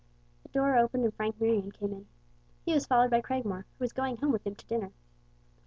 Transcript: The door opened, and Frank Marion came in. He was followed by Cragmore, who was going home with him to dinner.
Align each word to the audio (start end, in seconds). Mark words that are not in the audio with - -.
The 0.41 0.49
door 0.49 0.75
opened, 0.79 1.03
and 1.03 1.13
Frank 1.13 1.39
Marion 1.39 1.71
came 1.71 1.91
in. 1.93 2.07
He 2.65 2.73
was 2.73 2.87
followed 2.87 3.11
by 3.11 3.21
Cragmore, 3.21 3.65
who 3.77 3.83
was 3.83 3.93
going 3.93 4.17
home 4.17 4.31
with 4.31 4.47
him 4.47 4.55
to 4.55 4.65
dinner. 4.65 4.93